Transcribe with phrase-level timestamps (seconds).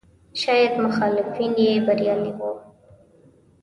[0.41, 2.53] شاید مخالفین یې بریالي نه وو.